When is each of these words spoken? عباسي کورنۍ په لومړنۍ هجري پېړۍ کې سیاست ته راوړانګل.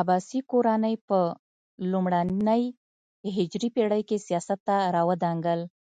عباسي 0.00 0.40
کورنۍ 0.50 0.94
په 1.08 1.18
لومړنۍ 1.90 2.62
هجري 3.36 3.68
پېړۍ 3.74 4.02
کې 4.08 4.24
سیاست 4.26 4.58
ته 4.66 4.76
راوړانګل. 4.94 5.60